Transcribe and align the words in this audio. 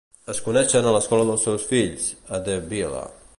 Es 0.33 0.37
coneixen 0.45 0.87
a 0.87 0.93
l'escola 0.95 1.27
dels 1.31 1.45
seus 1.49 1.67
fills 1.73 2.09
a 2.39 2.41
Deauville. 2.49 3.05